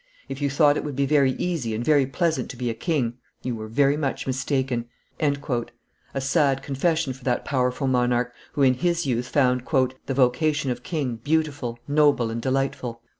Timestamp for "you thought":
0.41-0.77